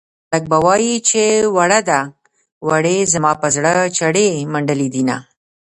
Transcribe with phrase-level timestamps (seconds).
[0.29, 1.23] خلک به وايي چې
[1.55, 1.99] وړه ده
[2.67, 5.17] وړې زما په زړه چړې منډلې دينه